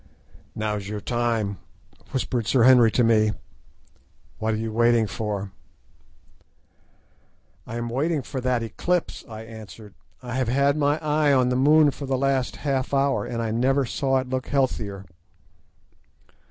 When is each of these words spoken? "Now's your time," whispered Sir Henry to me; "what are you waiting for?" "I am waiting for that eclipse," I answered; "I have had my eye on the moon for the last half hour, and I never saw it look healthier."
"Now's 0.55 0.87
your 0.87 0.99
time," 0.99 1.59
whispered 2.09 2.47
Sir 2.47 2.63
Henry 2.63 2.89
to 2.89 3.03
me; 3.03 3.33
"what 4.39 4.55
are 4.55 4.57
you 4.57 4.73
waiting 4.73 5.05
for?" 5.05 5.51
"I 7.67 7.75
am 7.75 7.87
waiting 7.87 8.23
for 8.23 8.41
that 8.41 8.63
eclipse," 8.63 9.23
I 9.29 9.43
answered; 9.43 9.93
"I 10.23 10.33
have 10.37 10.47
had 10.47 10.75
my 10.75 10.97
eye 11.03 11.31
on 11.33 11.49
the 11.49 11.55
moon 11.55 11.91
for 11.91 12.07
the 12.07 12.17
last 12.17 12.55
half 12.65 12.95
hour, 12.95 13.27
and 13.27 13.43
I 13.43 13.51
never 13.51 13.85
saw 13.85 14.17
it 14.17 14.27
look 14.27 14.47
healthier." 14.47 15.05